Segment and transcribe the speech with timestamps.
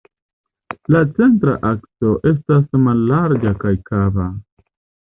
[0.95, 4.33] La centra akso estas mallarĝa kaj kava.